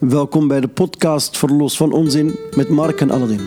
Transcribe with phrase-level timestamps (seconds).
[0.00, 3.40] Welkom bij de podcast Verlos van Onzin met Mark en Aladdin.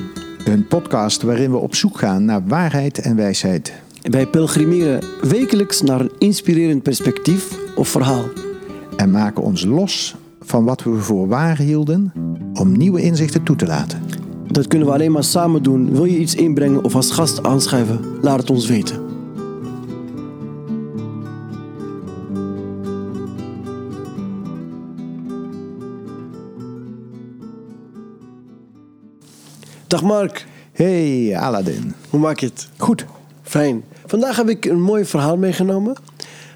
[0.45, 3.73] Een podcast waarin we op zoek gaan naar waarheid en wijsheid.
[4.01, 8.23] Wij pelgrimeren wekelijks naar een inspirerend perspectief of verhaal.
[8.95, 12.11] En maken ons los van wat we voor waar hielden
[12.53, 14.01] om nieuwe inzichten toe te laten.
[14.47, 15.91] Dat kunnen we alleen maar samen doen.
[15.91, 17.99] Wil je iets inbrengen of als gast aanschuiven?
[18.21, 19.08] Laat het ons weten.
[29.89, 31.93] Dag Mark, Hey Aladdin.
[32.09, 32.67] hoe maak je het?
[32.77, 33.05] Goed.
[33.43, 33.83] Fijn.
[34.05, 35.95] Vandaag heb ik een mooi verhaal meegenomen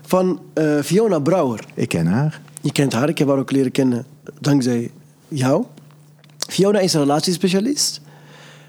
[0.01, 1.65] van eh, Fiona Brouwer.
[1.73, 2.41] Ik ken haar.
[2.61, 4.05] Je kent haar, ik heb haar ook leren kennen
[4.39, 4.91] dankzij
[5.27, 5.65] jou.
[6.49, 8.01] Fiona is een relatiespecialist.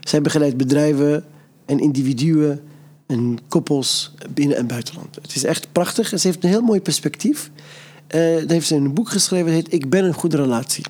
[0.00, 1.24] Zij begeleidt bedrijven
[1.66, 2.60] en individuen
[3.06, 5.14] en koppels binnen en buitenland.
[5.14, 7.50] Het is echt prachtig en ze heeft een heel mooi perspectief.
[8.06, 10.84] Eh dan heeft ze een boek geschreven, dat heet Ik ben een goede relatie.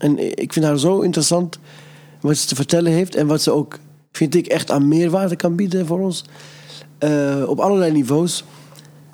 [0.00, 1.58] En ik vind haar zo interessant
[2.20, 3.78] wat ze te vertellen heeft en wat ze ook,
[4.12, 6.24] vind ik, echt aan meerwaarde kan bieden voor ons.
[6.98, 8.44] Eh, op allerlei niveaus.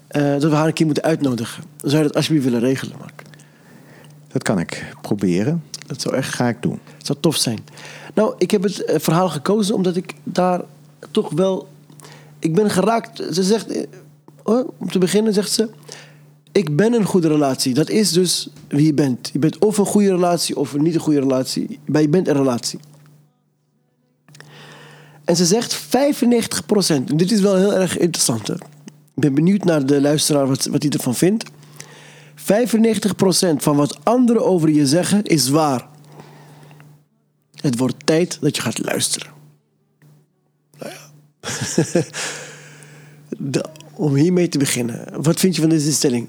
[0.07, 1.63] eh, dat we haar een keer moeten uitnodigen.
[1.81, 3.23] Zou je dat alsjeblieft willen regelen, Mark?
[4.29, 5.63] Dat kan ik proberen.
[5.87, 6.81] Dat zou echt Ga ik doen.
[6.97, 7.59] het zou tof zijn.
[8.15, 10.61] Nou, ik heb het eh, verhaal gekozen omdat ik daar
[11.11, 11.69] toch wel.
[12.39, 13.23] Ik ben geraakt.
[13.33, 13.87] Ze zegt.
[14.43, 15.69] oh, om te beginnen zegt ze.
[16.53, 17.75] Ik ben een goede relatie.
[17.75, 19.31] Dat is dus wie je bent.
[19.33, 21.79] Je bent of een goede relatie of een niet een goede relatie.
[21.87, 22.79] Maar je bent een relatie.
[25.27, 25.89] En ze zegt 95%.
[26.89, 28.47] En dit is wel heel erg interessant.
[28.47, 28.55] Hè?
[28.55, 28.61] Ik
[29.15, 31.45] ben benieuwd naar de luisteraar wat, wat hij ervan vindt.
[32.37, 32.43] 95%
[33.57, 35.89] van wat anderen over je zeggen is waar.
[37.55, 39.29] Het wordt tijd dat je gaat luisteren.
[40.79, 42.03] Nou ja.
[43.95, 45.23] Om hiermee te beginnen.
[45.23, 46.29] Wat vind je van deze stelling?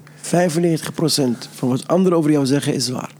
[1.54, 3.12] van wat anderen over jou zeggen is waar.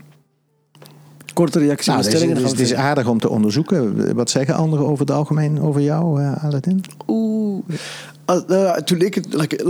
[1.38, 4.14] Korte reactie Nou, het is, het aardig om te onderzoeken.
[4.14, 6.84] Wat zeggen anderen over het algemeen over jou, eh, Aladdin?
[7.08, 7.64] Oeh.
[8.24, 9.62] Ah, nou toen ik het, laat ik-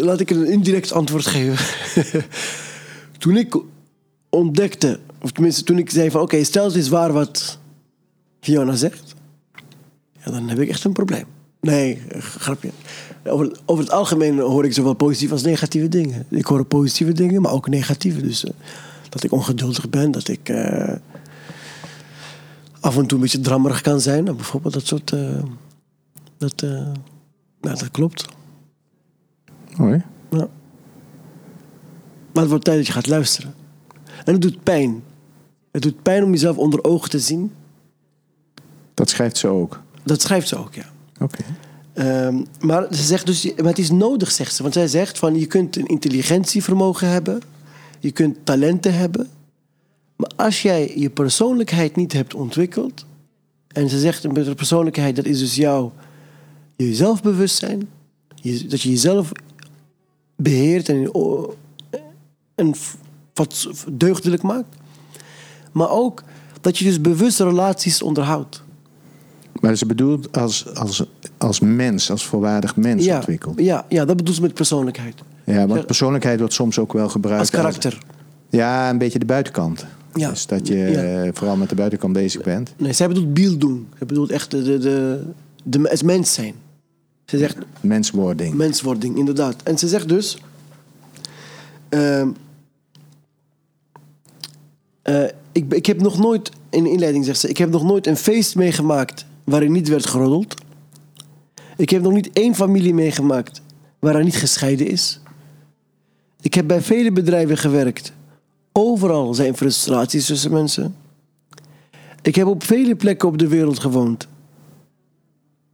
[0.00, 1.66] laat ik, een indirect antwoord geven.
[3.18, 3.56] toen ik
[4.28, 6.20] ontdekte, of tenminste toen ik zei van...
[6.20, 7.58] Oké, stel het is waar wat
[8.40, 9.14] Fiona zegt.
[10.24, 11.24] Ja, dan heb ik echt een probleem.
[11.60, 12.70] Nee, grapje.
[13.24, 16.26] Over, over het algemeen hoor ik zowel positieve als negatieve dingen.
[16.28, 18.22] Ik hoor positieve dingen, maar ook negatieve.
[18.22, 18.52] Dus eh,
[19.08, 20.94] dat ik ongeduldig ben, dat ik eh,
[22.82, 24.24] af en toe een beetje drammerig kan zijn.
[24.24, 25.12] Nou, bijvoorbeeld dat soort...
[25.12, 25.42] eh,
[26.36, 26.70] dat, eh,
[27.60, 28.26] nou, dat klopt.
[29.76, 30.02] Hoi.
[30.30, 30.48] Ja.
[32.32, 33.54] Maar het wordt tijd dat je gaat luisteren.
[34.24, 35.02] En het doet pijn.
[35.70, 37.52] Het doet pijn om jezelf onder ogen te zien.
[38.94, 39.82] Dat schrijft ze ook.
[40.02, 40.92] Dat schrijft ze ook, ja.
[41.20, 41.44] Oké.
[41.92, 44.62] Ehm, maar ze zegt dus, maar het is nodig, zegt ze.
[44.62, 47.40] Want zij zegt van, je kunt een intelligentievermogen hebben.
[47.98, 49.28] Je kunt talenten hebben.
[50.22, 53.06] Maar als jij je persoonlijkheid niet hebt ontwikkeld...
[53.68, 55.92] En ze zegt, met de persoonlijkheid, dat is dus jouw
[56.76, 57.88] je zelfbewustzijn.
[58.34, 59.32] Je, dat je jezelf
[60.36, 61.10] beheert en,
[62.54, 62.74] en
[63.34, 64.76] wat deugdelijk maakt.
[65.72, 66.22] Maar ook
[66.60, 68.62] dat je dus bewust relaties onderhoudt.
[69.60, 71.04] Maar ze bedoelt als, als,
[71.38, 73.60] als mens, als volwaardig mens Ja, ontwikkeld.
[73.60, 75.22] ja, ja, dat bedoelt ze met persoonlijkheid.
[75.44, 77.98] Ja, want persoonlijkheid wordt soms ook wel gebruikt Als karakter.
[78.50, 79.86] ja, een beetje de buitenkant.
[80.14, 80.28] Ja.
[80.30, 81.22] Dus dat je Ja.
[81.24, 82.74] eh, vooral met de buitenkant bezig bent.
[82.76, 83.88] Nee, zij bedoelt biel doen.
[83.98, 85.22] Zij bedoelt echt de, de, de,
[85.64, 86.54] de, het mens zijn.
[87.24, 88.54] Ze zegt Menswording.
[88.54, 89.62] menswording, inderdaad.
[89.62, 90.38] En ze zegt dus...
[91.88, 92.28] ehm,
[95.02, 97.48] eh, ik, ik heb nog nooit, in de inleiding zegt ze...
[97.48, 100.54] Ik heb nog nooit een feest meegemaakt waarin niet werd geroddeld.
[101.76, 103.62] Ik heb nog niet één familie meegemaakt
[103.98, 105.20] waar er niet gescheiden is.
[106.40, 108.12] Ik heb bij vele bedrijven gewerkt.
[108.72, 110.96] Overal zijn frustraties tussen mensen.
[112.22, 114.28] Ik heb op vele plekken op de wereld gewoond.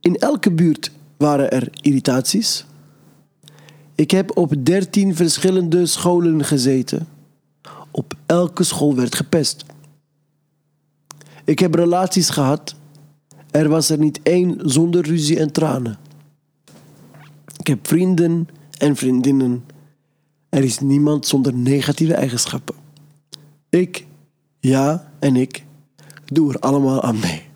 [0.00, 2.66] In elke buurt waren er irritaties.
[3.94, 7.08] Ik heb op dertien verschillende scholen gezeten.
[7.90, 9.64] Op elke school werd gepest.
[11.44, 12.74] Ik heb relaties gehad.
[13.50, 15.98] Er was er niet één zonder ruzie en tranen.
[17.58, 18.48] Ik heb vrienden
[18.78, 19.64] en vriendinnen.
[20.48, 22.74] Er is niemand zonder negatieve eigenschappen.
[23.68, 24.06] Ik,
[24.60, 25.64] ja en ik,
[26.24, 27.46] doe er allemaal aan mee.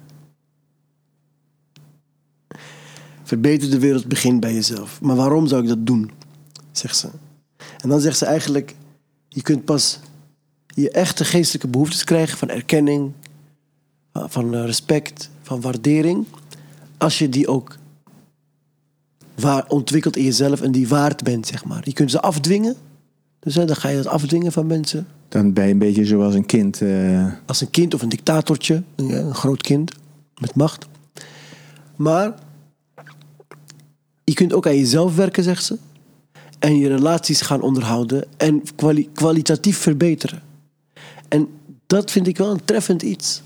[3.22, 5.00] Verbeter de wereld begint bij jezelf.
[5.00, 6.10] Maar waarom zou ik dat doen?
[6.72, 7.08] Zegt ze.
[7.80, 8.74] En dan zegt ze eigenlijk:
[9.28, 10.00] je kunt pas
[10.66, 13.12] je echte geestelijke behoeftes krijgen van erkenning,
[14.12, 16.26] van respect, van waardering,
[16.98, 17.78] als je die ook
[19.34, 21.80] waar ontwikkelt in jezelf en die waard bent, zeg maar.
[21.84, 22.76] Je kunt ze afdwingen.
[23.38, 25.06] Dus hè, dan ga je dat afdwingen van mensen.
[25.32, 26.80] Dan ben je een beetje zoals een kind.
[26.80, 29.92] eh, Als een kind of een dictatortje, een, groot kind
[30.40, 30.86] met macht.
[31.96, 32.34] Maar
[34.24, 35.78] je kunt ook aan jezelf werken, zegt ze.
[36.58, 40.42] En je relaties gaan onderhouden en kwali- kwalitatief verbeteren.
[41.28, 41.48] En
[41.86, 43.42] dat vind ik wel een treffend iets.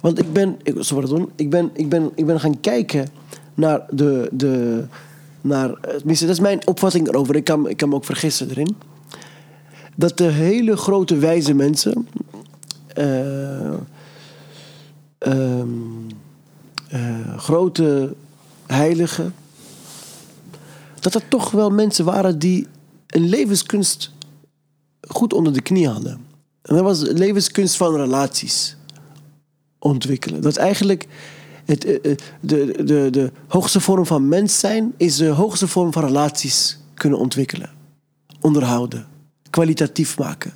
[0.00, 3.08] Want ik ben, ik, pardon, ik ben, ik ben, ik ben gaan kijken
[3.54, 4.84] naar de, de
[5.40, 7.36] naar, eh, tenminste, dat is mijn opvatting erover.
[7.36, 8.76] Ik kan, ik kan me ook vergissen erin.
[9.94, 12.08] Dat de hele grote wijze mensen,
[12.86, 13.72] eh,
[15.18, 15.68] ehm,
[16.88, 18.14] eh, grote
[18.66, 19.34] heiligen,
[21.00, 22.66] dat er toch wel mensen waren die
[23.06, 24.10] een levenskunst
[25.00, 26.12] goed onder de knie hadden.
[26.62, 28.76] En dat was de levenskunst van relaties
[29.78, 30.40] ontwikkelen.
[30.40, 31.08] Dat eigenlijk
[31.64, 36.04] het, eh, de, de, de hoogste vorm van mens zijn is de hoogste vorm van
[36.04, 37.70] relaties kunnen ontwikkelen,
[38.40, 39.06] onderhouden,
[39.52, 40.52] kwalitatief maken.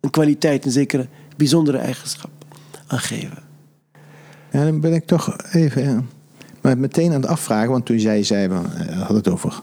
[0.00, 1.06] Een kwaliteit, een zekere
[1.36, 2.30] bijzondere eigenschap
[2.86, 3.42] aangeven.
[4.50, 5.98] Ja, dan ben ik toch even eh,
[6.60, 7.70] maar meteen aan het afvragen.
[7.70, 8.54] Want toen jij zei, we
[8.98, 9.62] hadden het over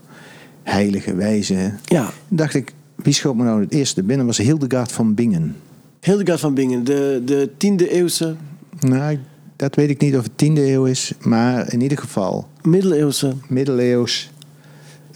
[0.63, 1.73] heilige wijze.
[1.85, 4.25] Ja, dacht ik, wie schoot me nou het eerste binnen?
[4.25, 5.55] was Hildegard van Bingen.
[5.99, 8.35] Hildegard van Bingen, de, de 10e eeuwse,
[8.79, 9.19] Nou,
[9.55, 11.13] dat weet ik niet of het tiende eeuw is.
[11.19, 14.30] Maar in ieder geval middeleeuwse middeleeuws.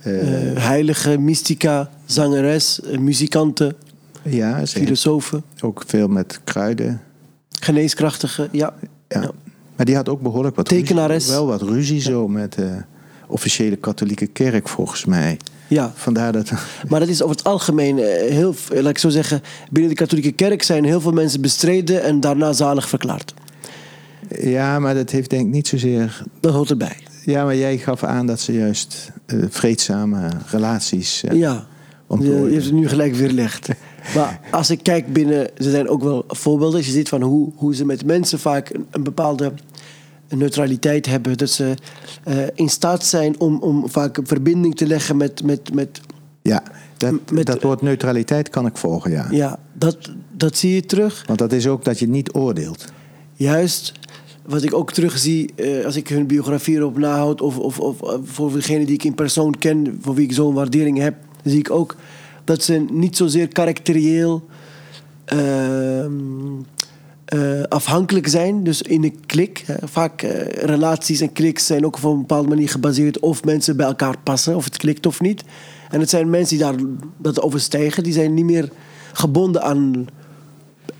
[0.05, 3.75] Eh, eh, heilige, mystica, zangeres, eh, muzikante,
[4.23, 7.01] ja, ze heeft filosofe, ook veel met kruiden.
[7.61, 8.47] geneeskrachtige.
[8.51, 8.73] Ja,
[9.07, 9.21] Ja.
[9.21, 9.31] Ja.
[9.75, 11.15] Maar die had ook behoorlijk wat Tekenares.
[11.25, 12.81] ruzie, wel wat ruzie zo met de
[13.27, 15.37] officiële katholieke kerk volgens mij.
[15.67, 15.91] ja.
[15.95, 16.51] Vandaar dat.
[16.89, 17.97] Maar dat is over het algemeen
[18.29, 19.41] heel, laat ik zo zeggen,
[19.71, 23.33] binnen de katholieke kerk zijn heel veel mensen bestreden en daarna zalig verklaard.
[24.39, 26.23] Ja, maar dat heeft denk ik niet zozeer.
[26.39, 26.97] Dat hoort erbij.
[27.25, 31.23] Ja, maar jij gaf aan dat ze juist eh, vreedzame relaties.
[31.23, 31.65] eh, Ja,
[32.19, 33.67] je, je hebt het nu gelijk weerlegd.
[34.15, 36.77] Maar als ik kijk binnen, er zijn ook wel voorbeelden.
[36.77, 39.53] Als je ziet van hoe, hoe ze met mensen vaak een, een bepaalde
[40.29, 41.37] neutraliteit hebben.
[41.37, 41.73] Dat ze
[42.23, 46.01] eh, in staat zijn om, om vaak een verbinding te leggen met, met, met
[46.41, 46.63] Ja,
[46.97, 49.27] dat, Met- dat woord neutraliteit kan ik volgen, ja.
[49.31, 49.97] ja, dat,
[50.31, 51.23] dat zie je terug.
[51.27, 52.85] Want dat is ook dat je niet oordeelt.
[53.33, 53.91] Juist,
[54.45, 57.41] wat ik ook terugzie eh, als ik hun biografie erop nahoud...
[57.41, 60.53] Of, of, of eh, voor degene die ik in persoon ken, voor wie ik zo'n
[60.53, 61.15] waardering heb...
[61.43, 61.95] zie ik ook
[62.43, 64.45] dat ze niet zozeer karakterieel
[65.25, 66.05] eh,
[67.69, 68.63] afhankelijk zijn.
[68.63, 69.63] Dus in een klik.
[69.65, 69.87] Hè.
[69.87, 70.21] Vaak
[70.61, 73.19] relaties en kliks zijn ook op een bepaalde manier gebaseerd...
[73.19, 75.43] of mensen bij elkaar passen, of het klikt of niet.
[75.89, 76.75] En het zijn mensen die daar
[77.17, 78.03] dat overstijgen.
[78.03, 78.69] Die zijn niet meer
[79.13, 80.07] gebonden aan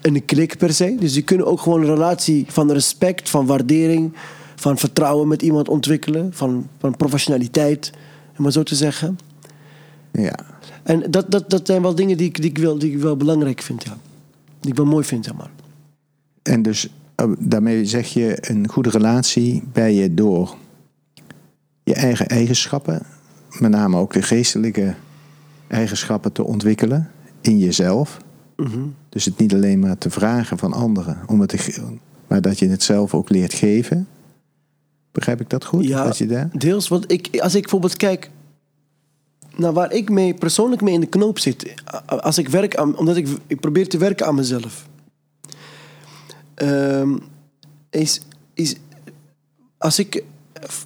[0.06, 0.96] een klik per se.
[1.00, 4.14] Dus die kunnen ook gewoon een relatie van respect, van waardering,
[4.56, 7.92] van vertrouwen met iemand ontwikkelen, van, van professionaliteit,
[8.38, 9.18] om maar zo te zeggen.
[10.12, 10.36] Ja.
[10.84, 13.18] En dat, dat, dat zijn wel dingen die ik, die, ik wel, die ik wel
[13.18, 13.98] belangrijk vind, ja.
[14.60, 15.50] Die ik wel mooi vind, zeg maar.
[16.44, 20.56] En dus eh, daarmee zeg je een goede relatie bij je door
[21.84, 23.06] je eigen eigenschappen,
[23.60, 24.96] met name ook de geestelijke
[25.68, 27.12] eigenschappen te ontwikkelen
[27.42, 28.18] in jezelf.
[29.10, 31.98] Dus het niet alleen maar te vragen van anderen, om het te, ge-
[32.28, 34.08] maar dat je het zelf ook leert geven.
[35.12, 35.86] Begrijp ik dat goed?
[35.86, 36.50] Ja, Dat je daar?
[36.54, 36.88] deels.
[36.88, 38.30] Want ik, als ik bijvoorbeeld kijk
[39.56, 41.74] naar waar ik mee, persoonlijk mee in de knoop zit.
[42.06, 44.88] Als ik werk aan, omdat ik, ik probeer te werken aan mezelf.
[46.56, 47.18] Ehm,
[47.90, 48.22] is,
[48.54, 48.76] is,
[49.78, 50.24] als ik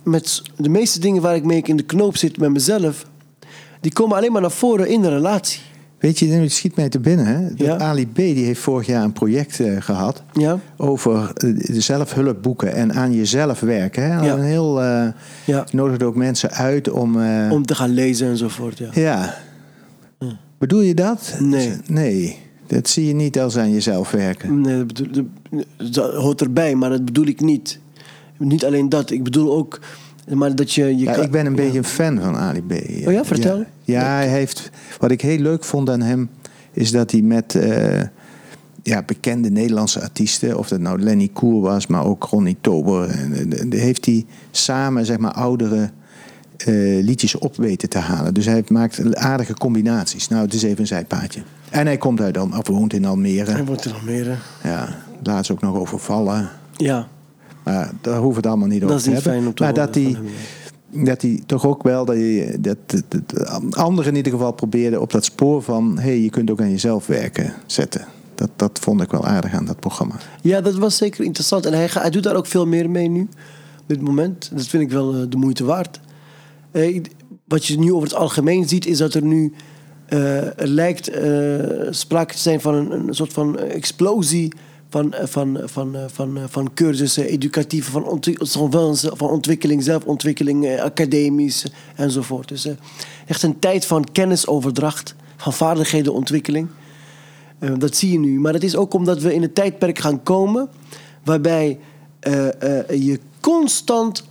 [0.04, 3.06] met de meeste dingen waar ik mee in de knoop zit met mezelf,
[3.82, 5.62] die komen alleen maar naar voren in de relatie.
[6.00, 7.26] Weet je, het schiet mij te binnen.
[7.26, 7.48] Hè?
[7.48, 7.78] Dat Ja.
[7.78, 8.16] Ali B.
[8.16, 13.60] die heeft vorig jaar een project eh, gehad Ja, over eh, zelfhulpboeken en aan jezelf
[13.60, 14.04] werken.
[14.04, 14.26] Hè?
[14.26, 14.34] Ja.
[14.34, 15.08] Een heel, eh
[15.46, 15.66] ja.
[15.72, 17.16] nodigde ook mensen uit om...
[17.52, 18.78] om te gaan lezen enzovoort.
[18.78, 18.90] Ja.
[18.94, 19.36] Ja.
[20.58, 21.36] Bedoel je dat?
[21.40, 21.72] Nee.
[21.88, 22.38] Nee,
[22.68, 24.62] dat zie je niet als aan jezelf werken.
[24.62, 25.28] Nee, dat, bedoel,
[25.78, 27.80] dat- dat hoort erbij, maar dat bedoel ik niet.
[28.38, 29.80] Niet alleen dat, ik bedoel ook
[30.34, 30.86] maar dat je...
[30.86, 31.62] je Ja, kan- ik ben een ja.
[31.62, 32.72] beetje een fan van Ali B.
[33.08, 33.58] Oh ja, vertel.
[33.58, 34.70] Ja, Ja, hij heeft...
[35.00, 36.30] Wat ik heel leuk vond aan hem...
[36.72, 38.02] is dat hij met eh,
[38.84, 40.58] ja, bekende Nederlandse artiesten...
[40.58, 43.10] of dat nou Lenny Koer was, maar ook Ronnie Tober...
[43.10, 45.90] en, en, heeft hij samen, zeg maar, oudere...
[46.58, 48.34] eh, liedjes op weten te halen.
[48.34, 50.28] Dus hij maakt aardige combinaties.
[50.28, 51.42] Nou, het is even een zijpaadje.
[51.70, 53.52] En hij komt uit, of woont in Almere.
[53.52, 54.26] Er er nog meer.
[54.60, 54.70] hè?
[54.70, 56.50] Ja, laatst ook nog over vallen.
[56.76, 57.08] Ja,
[57.64, 59.42] Maar daar hoeven we het allemaal niet Dat over is te niet hebben.
[59.42, 62.78] fijn om te maar horen dat hem, dat hij toch ook wel, dat, je, dat,
[62.86, 65.98] dat, dat anderen in ieder geval probeerde op dat spoor van...
[65.98, 68.06] hé, hey, je kunt ook aan jezelf werken zetten.
[68.36, 70.16] Dat, dat vond ik wel aardig aan dat programma.
[70.42, 71.66] ja dat was zeker interessant.
[71.66, 73.22] En hij, hij doet daar ook veel meer mee nu,
[73.80, 74.52] op dit moment.
[74.54, 76.00] Dat vind ik wel eh, de moeite waard.
[76.72, 77.02] Eh,
[77.46, 79.54] wat je nu over het algemeen ziet, is dat er nu
[80.08, 81.12] er lijkt
[81.90, 84.54] sprake te zijn van een, een soort van explosie
[84.90, 89.84] van, eh, van, van, eh, van, eh, van cursussen, educatieve, van, ontwik- van, van ontwikkeling,
[89.84, 91.66] zelfontwikkeling, academisch
[91.96, 92.48] enzovoort.
[92.48, 92.68] Dus
[93.28, 96.68] echt een tijd van kennisoverdracht, van vaardigheidenontwikkeling.
[97.60, 98.40] Eh, dat zie je nu.
[98.40, 100.70] Maar het is ook omdat we in een tijdperk gaan komen
[101.24, 101.80] waarbij
[102.90, 104.24] je constant.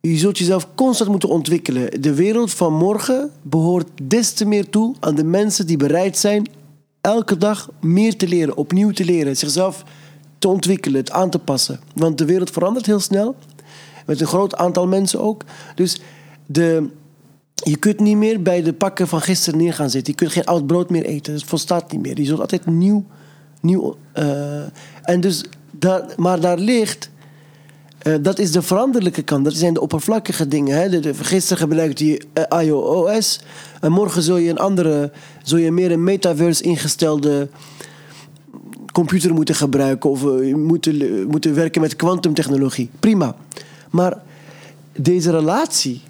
[0.00, 2.02] Je zult jezelf constant moeten ontwikkelen.
[2.02, 6.46] De wereld van morgen behoort des te meer toe aan de mensen die bereid zijn
[7.02, 9.84] elke dag meer te leren, opnieuw te leren, zichzelf
[10.38, 11.80] te ontwikkelen, het aan te passen.
[11.94, 13.36] Want de wereld verandert heel snel,
[14.06, 15.44] met een groot aantal mensen ook.
[15.74, 16.00] Dus
[16.46, 16.90] de,
[17.54, 20.12] je kunt niet meer bij de pakken van gisteren neer gaan zitten.
[20.12, 21.32] Je kunt geen oud brood meer eten.
[21.32, 22.18] Dat volstaat niet meer.
[22.18, 23.04] Je zult altijd nieuw.
[23.60, 24.62] nieuw eh,
[25.02, 27.10] en dus daar, maar daar ligt.
[28.02, 29.44] Eh, dat is de veranderlijke kant.
[29.44, 30.76] Dat zijn de oppervlakkige dingen.
[30.80, 30.88] Hè?
[30.88, 33.40] De, de, gisteren gebruikte je eh, iOS.
[33.80, 35.12] En morgen zul je een andere.
[35.42, 37.48] Zul je meer een metaverse ingestelde
[38.92, 40.10] computer moeten gebruiken.
[40.10, 42.90] Of eh, moeten, moeten werken met kwantumtechnologie.
[43.00, 43.36] Prima.
[43.90, 44.22] Maar
[44.92, 46.02] deze relatie.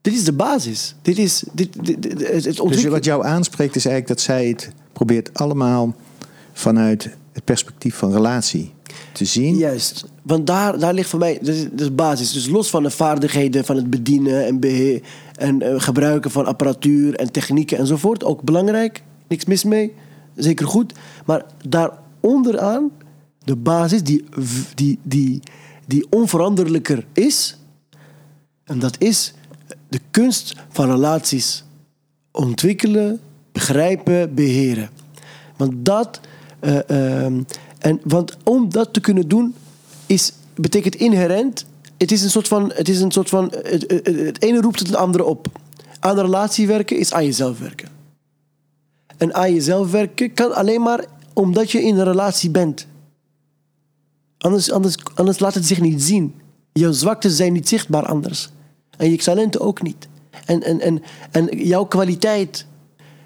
[0.00, 0.94] Dit is de basis.
[1.02, 2.92] Dit is dit, dit, dit- het, het Dus ontwikkelen.
[2.92, 5.94] wat jou aanspreekt is eigenlijk dat zij het probeert allemaal
[6.52, 8.72] vanuit het perspectief van relatie
[9.12, 9.56] te zien.
[9.56, 10.04] Juist.
[10.22, 12.32] Want daar, daar ligt voor mij, dat is basis.
[12.32, 15.02] Dus los van de vaardigheden van het bedienen en beheer
[15.34, 19.92] en eh, gebruiken van apparatuur en technieken enzovoort, ook belangrijk, niks mis mee,
[20.36, 20.92] zeker goed.
[21.26, 22.90] Maar daar onderaan,
[23.44, 24.24] de basis die,
[24.74, 25.40] die, die,
[25.86, 27.58] die onveranderlijker is,
[28.64, 29.34] en dat is
[29.88, 31.64] de kunst van relaties
[32.30, 33.20] ontwikkelen,
[33.52, 34.90] begrijpen, beheren.
[35.56, 36.20] Want dat.
[36.60, 37.42] Eh, ehm,
[37.78, 39.54] en, want om dat te kunnen doen,
[40.06, 41.66] is, betekent inherent.
[41.98, 42.72] Het is een soort van.
[42.74, 45.46] Het, is een soort van het, ene roept het andere op.
[46.00, 47.88] Aan de relatie werken is aan jezelf werken.
[49.16, 52.86] En aan jezelf werken kan alleen maar omdat je in een relatie bent.
[54.38, 56.34] Anders, anders, anders laat het zich niet zien.
[56.72, 58.48] Jouw zwaktes zijn niet zichtbaar anders.
[58.96, 60.08] En je talenten ook niet.
[60.46, 62.66] En, en, en, en jouw kwaliteit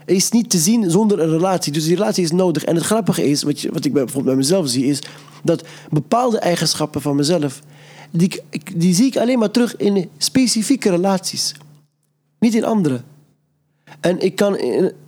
[0.04, 1.73] is niet te zien zonder een relatie.
[1.73, 2.64] Dus die relatie is nodig.
[2.64, 5.02] En het grappige is, wat, wat ik bij, bijvoorbeeld bij mezelf zie, is
[5.42, 7.62] dat bepaalde eigenschappen van mezelf,
[8.11, 8.40] die,
[8.75, 11.54] die zie ik alleen maar terug in specifieke relaties.
[12.38, 13.00] Niet in andere.
[14.00, 14.56] En ik kan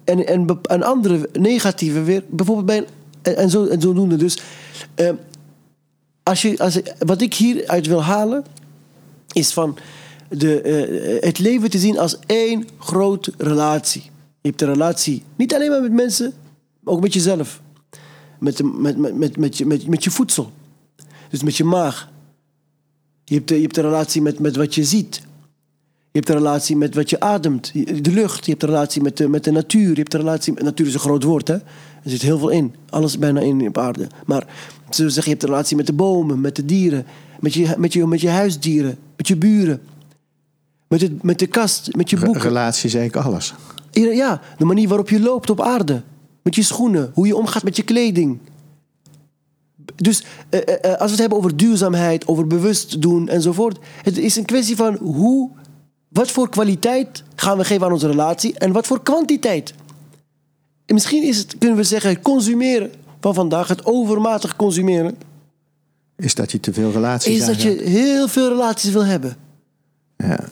[0.04, 2.86] en, en, bep- en andere negatieve weer, bijvoorbeeld bij.
[3.22, 4.16] En, en, zo, en zodoende.
[4.16, 4.38] Dus
[4.94, 5.10] eh,
[6.22, 8.44] als je, als, wat ik hieruit wil halen,
[9.32, 9.78] is van
[10.28, 14.10] de, eh, het leven te zien als één grote relatie.
[14.46, 16.32] Je hebt een relatie niet alleen maar met mensen,
[16.80, 17.60] maar ook met jezelf.
[18.38, 20.52] Met, met, met, met, met, je, met, met je voedsel.
[21.28, 22.10] Dus met je maag.
[23.24, 25.14] Je hebt, je hebt een relatie met, met wat je ziet.
[26.10, 27.72] Je hebt een relatie met wat je ademt,
[28.02, 28.44] de lucht.
[28.44, 29.88] Je hebt een relatie met de, met de natuur.
[29.88, 31.54] Je hebt een relatie met, natuur is een groot woord, hè?
[31.54, 32.74] Er zit heel veel in.
[32.88, 34.06] Alles bijna in op aarde.
[34.26, 34.46] Maar
[34.88, 37.06] we zeggen, je hebt een relatie met de bomen, met de dieren,
[37.40, 39.80] met je, met je, met je huisdieren, met je buren.
[40.88, 42.42] Met, het, met de kast, met je boeken.
[42.42, 43.54] relatie is eigenlijk alles.
[44.02, 46.02] Ja, de manier waarop je loopt op aarde.
[46.42, 48.38] Met je schoenen, hoe je omgaat met je kleding.
[49.96, 53.78] Dus eh, eh, eh, als we het hebben over duurzaamheid, over bewust doen enzovoort.
[54.02, 55.50] Het is een kwestie van hoe,
[56.08, 59.74] wat voor kwaliteit gaan we geven aan onze relatie en wat voor kwantiteit.
[60.86, 65.16] En misschien is het, kunnen we zeggen, het consumeren van vandaag, het overmatig consumeren,
[66.16, 69.36] Is dat je te veel relaties is dat je heel veel relaties wil hebben.
[70.16, 70.48] Ja.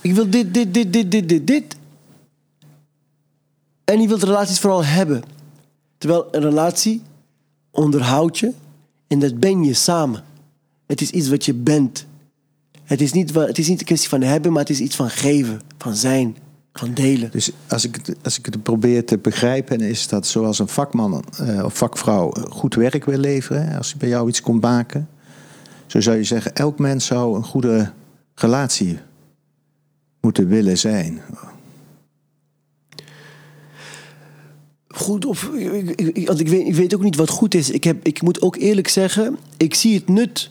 [0.00, 1.76] Ik wil dit, dit, dit, dit, dit, dit, dit.
[3.90, 5.22] En je wilt relaties vooral hebben.
[5.98, 7.02] Terwijl een relatie
[7.70, 8.52] onderhoud je
[9.06, 10.24] en dat ben je samen.
[10.86, 12.06] Het is iets wat je bent.
[12.84, 15.10] Het is niet, het is niet een kwestie van hebben, maar het is iets van
[15.10, 16.36] geven, van zijn,
[16.72, 17.30] van delen.
[17.30, 21.64] Dus als ik, als ik het probeer te begrijpen, is dat zoals een vakman eh,
[21.64, 25.08] of vakvrouw goed werk wil leveren, als hij bij jou iets komt maken,
[25.86, 27.92] zo zou je zeggen, elk mens zou een goede
[28.34, 28.98] relatie
[30.20, 31.20] moeten willen zijn.
[34.94, 35.50] Goed, of,
[36.24, 37.70] want ik, weet, ik weet ook niet wat goed is.
[37.70, 40.50] Ik, heb, ik moet ook eerlijk zeggen, ik zie het nut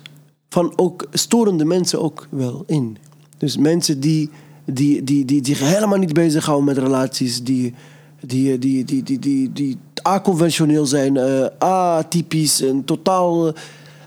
[0.49, 2.97] van ook storende mensen ook wel in.
[3.37, 4.29] Dus mensen die,
[4.65, 7.73] die, die, die, zich helemaal niet bezighouden met relaties, die,
[8.25, 13.47] die, die, die, die, die, die aconventioneel zijn, eh, atypisch en totaal.
[13.47, 13.53] eh,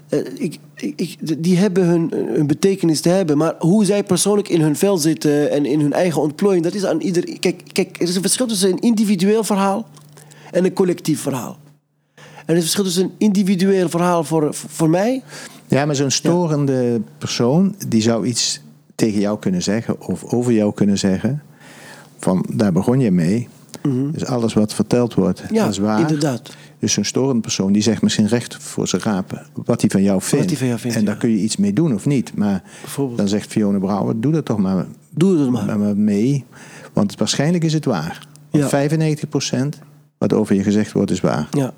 [0.09, 3.37] eh, ik, ik, ik- die hebben hun, hun betekenis te hebben.
[3.39, 6.85] Maar hoe zij persoonlijk in hun vel zitten en in hun eigen ontplooiing, dat is
[6.85, 7.39] aan ieder.
[7.39, 9.87] Kijk, kijk, er is een verschil tussen een individueel verhaal
[10.53, 11.57] en een collectief verhaal.
[12.15, 15.23] En er is een verschil tussen een individueel verhaal voor, voor mij.
[15.67, 18.61] Ja, maar zo'n storende persoon, die zou iets
[18.95, 21.43] tegen jou kunnen zeggen of over jou kunnen zeggen.
[22.19, 23.49] van, daar begon je mee.
[24.13, 26.01] Dus alles wat verteld wordt, Ja, dat is waar.
[26.01, 26.51] inderdaad.
[26.79, 30.23] Dus zo'n storende persoon die zegt misschien recht voor zijn rapen wat hij van jou
[30.23, 30.57] vindt.
[30.59, 31.21] van jou vindt, en daar ja.
[31.21, 32.37] kun je iets mee doen of niet.
[32.37, 32.63] Maar
[33.17, 35.65] dan zegt Fiona Brouwer, doe dat toch maar, Doe het maar.
[35.67, 36.45] maar, maar mee.
[36.93, 38.27] Want waarschijnlijk is het waar.
[38.51, 38.89] Want Ja.
[38.89, 39.79] 95%
[40.23, 41.49] wat over je gezegd wordt is waar.
[41.50, 41.75] Ja.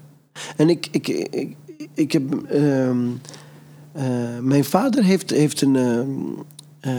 [0.57, 1.57] En ik, ik, ik,
[1.95, 2.43] ik heb.
[2.45, 3.07] ehm,
[3.93, 5.77] eh, mijn vader heeft, heeft een.
[5.77, 6.09] ehm,
[6.81, 6.93] eh,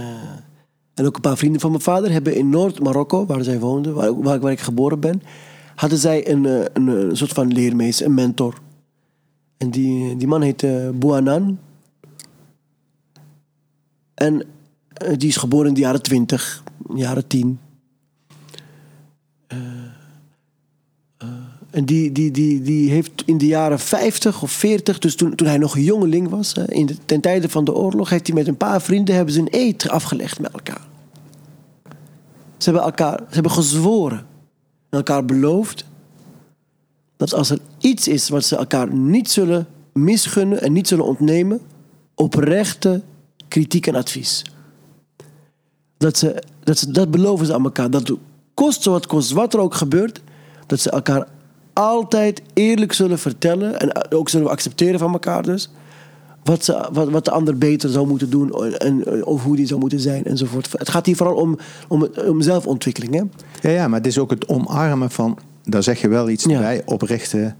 [0.93, 4.39] en ook een paar vrienden van mijn vader hebben in Noord-Marokko, waar zij woonden, waar,
[4.39, 5.21] waar, ik geboren ben,
[5.75, 8.61] hadden zij een, eh, een, soort van leermeester, een mentor.
[9.57, 11.59] En die, die man heette Bouanan.
[14.13, 14.45] En
[15.17, 16.63] die is geboren in de jaren 20,
[16.95, 17.59] jaren 10.
[21.75, 25.47] En die, die, die, die heeft in de jaren 50 of 40, dus toen, toen
[25.47, 28.47] hij nog een jongeling was, in de, ten tijde van de oorlog, heeft hij met
[28.47, 30.87] een paar vrienden hebben ze een eed afgelegd met elkaar.
[32.57, 34.17] Ze hebben, elkaar, ze hebben gezworen
[34.89, 35.85] en elkaar beloofd
[37.17, 41.61] dat als er iets is wat ze elkaar niet zullen misgunnen en niet zullen ontnemen,
[42.13, 43.01] oprechte
[43.47, 44.45] kritiek en advies.
[45.97, 47.89] Dat, ze, dat, ze, dat beloven ze aan elkaar.
[47.89, 48.11] Dat
[48.53, 50.21] kost wat kost, wat er ook gebeurt,
[50.67, 51.33] dat ze elkaar
[51.75, 55.69] altijd eerlijk zullen vertellen en ook zullen accepteren van elkaar dus.
[56.43, 59.79] Wat, ze, wat, wat de ander beter zou moeten doen en, of hoe die zou
[59.79, 60.71] moeten zijn enzovoort.
[60.71, 63.13] Het gaat hier vooral om, om, om zelfontwikkeling.
[63.13, 63.21] Hè?
[63.69, 66.59] Ja, ja, maar het is ook het omarmen van, daar zeg je wel iets Ja.
[66.59, 67.55] bij, oprechte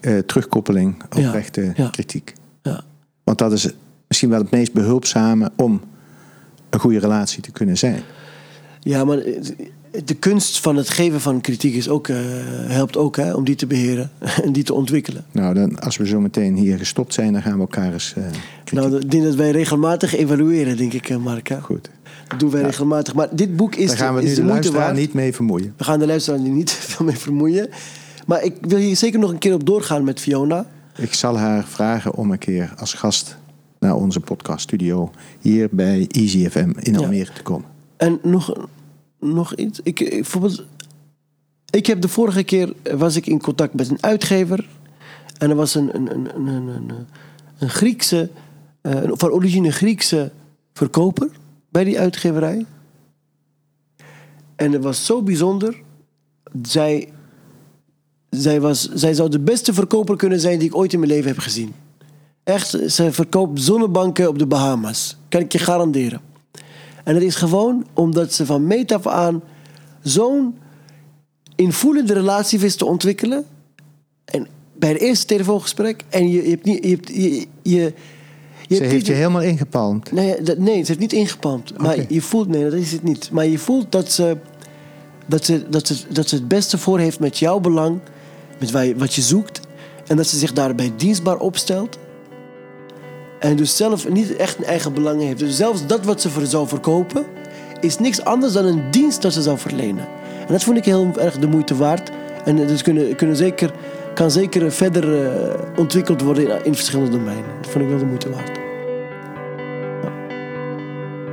[0.00, 1.88] eh, terugkoppeling, oprechte ja.
[1.88, 2.32] kritiek.
[2.62, 2.80] Ja.
[3.24, 3.68] Want dat is
[4.08, 5.80] misschien wel het meest behulpzame om
[6.70, 8.00] een goede relatie te kunnen zijn.
[8.80, 9.18] Ja, maar
[10.04, 12.16] de kunst van het geven van kritiek is ook, eh,
[12.66, 14.10] helpt ook hè, om die te beheren
[14.44, 15.24] en die te ontwikkelen.
[15.32, 18.24] Nou, dan, als we zo meteen hier gestopt zijn, dan gaan we elkaar eens eh.
[18.72, 21.48] Nou, ik denk dat wij regelmatig evalueren, denk ik, eh, Mark.
[21.48, 21.60] hè?
[21.60, 21.90] Goed.
[22.28, 23.14] Dat doen wij regelmatig.
[23.14, 24.96] Maar dit boek is, Daar gaan we nu de de luisteraar waard.
[24.96, 25.74] niet mee vermoeien.
[25.76, 27.68] We gaan de luisteraar er niet veel mee vermoeien.
[28.26, 30.66] Maar ik wil hier zeker nog een keer op doorgaan met Fiona.
[30.96, 33.36] Ik zal haar vragen om een keer als gast
[33.78, 36.98] naar onze podcaststudio hier bij Easy FM in Ja.
[36.98, 37.68] Almere te komen.
[37.96, 38.66] En nog,
[39.32, 39.80] nog iets.
[39.82, 40.64] Ik, bijvoorbeeld,
[41.70, 44.68] ik heb de vorige keer was ik in contact met een uitgever.
[45.38, 46.90] En er was een, een, een, een, een,
[47.58, 48.30] een, Griekse,
[48.80, 50.32] eh, van origine Griekse
[50.72, 51.30] verkoper
[51.68, 52.66] bij die uitgeverij.
[54.56, 55.82] En het was zo bijzonder.
[56.62, 57.12] Zij,
[58.30, 61.28] zij, was, zij zou de beste verkoper kunnen zijn die ik ooit in mijn leven
[61.28, 61.74] heb gezien.
[62.44, 65.16] Echt, zij verkoopt zonnebanken op de Bahama's.
[65.28, 66.20] Kan ik je garanderen.
[67.04, 69.42] En het is gewoon omdat ze van meet af aan
[70.02, 70.58] zo'n
[71.56, 73.44] invoelende relatie wist te ontwikkelen.
[74.24, 74.46] En
[74.78, 76.04] bij het eerste telefoongesprek.
[76.08, 76.84] En je, je hebt niet.
[76.84, 77.92] Je, hebt, je, je, je
[78.68, 80.12] Ze hebt heeft niet- je helemaal ingepalmd.
[80.12, 81.78] Nee, dat, nee, ze heeft niet ingepalmd.
[81.78, 83.30] Maar je voelt, nee, dat is het niet.
[83.30, 84.36] Maar je voelt dat ze,
[85.26, 88.00] dat ze, dat ze, dat ze het beste voor heeft met jouw belang,
[88.60, 89.60] met wat je zoekt.
[90.06, 91.98] En dat ze zich daarbij dienstbaar opstelt.
[93.44, 95.38] En dus zelf niet echt een eigen belang heeft.
[95.38, 97.24] Dus zelfs dat wat ze voor zou verkopen,
[97.80, 100.08] is niks anders dan een dienst dat ze zou verlenen.
[100.46, 102.10] En dat vond ik heel erg de moeite waard.
[102.44, 103.70] En dus kunnen, kunnen zeker,
[104.14, 107.50] kan zeker verder eh, ontwikkeld worden in, in verschillende domeinen.
[107.60, 108.58] Dat vond ik wel de moeite waard.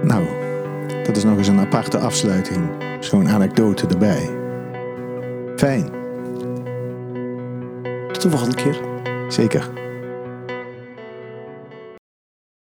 [0.03, 0.25] Nou,
[1.03, 2.69] dat is nog eens een aparte afsluiting.
[2.99, 4.29] Zo'n anekdote erbij.
[5.55, 5.89] Fijn,
[8.11, 8.79] Tot de volgende keer.
[9.27, 9.80] zeker.